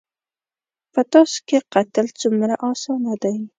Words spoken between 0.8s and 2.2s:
_په تاسو کې قتل